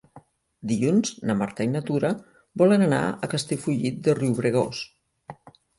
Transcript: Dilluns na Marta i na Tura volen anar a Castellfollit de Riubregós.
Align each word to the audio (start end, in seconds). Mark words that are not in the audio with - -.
Dilluns 0.71 1.11
na 1.31 1.35
Marta 1.43 1.67
i 1.67 1.71
na 1.75 1.83
Tura 1.91 2.11
volen 2.63 2.89
anar 2.89 3.05
a 3.13 3.33
Castellfollit 3.35 4.05
de 4.09 4.21
Riubregós. 4.23 4.87